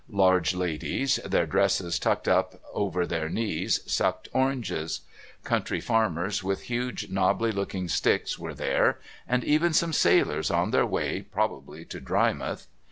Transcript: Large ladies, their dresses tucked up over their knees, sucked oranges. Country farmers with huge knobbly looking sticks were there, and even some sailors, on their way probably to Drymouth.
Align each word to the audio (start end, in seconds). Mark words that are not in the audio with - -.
Large 0.09 0.55
ladies, 0.55 1.17
their 1.17 1.45
dresses 1.45 1.99
tucked 1.99 2.27
up 2.27 2.59
over 2.73 3.05
their 3.05 3.29
knees, 3.29 3.81
sucked 3.85 4.29
oranges. 4.33 5.01
Country 5.43 5.79
farmers 5.79 6.43
with 6.43 6.63
huge 6.63 7.11
knobbly 7.11 7.51
looking 7.51 7.87
sticks 7.87 8.39
were 8.39 8.55
there, 8.55 8.99
and 9.27 9.43
even 9.43 9.73
some 9.73 9.93
sailors, 9.93 10.49
on 10.49 10.71
their 10.71 10.87
way 10.87 11.21
probably 11.21 11.85
to 11.85 11.99
Drymouth. 12.01 12.65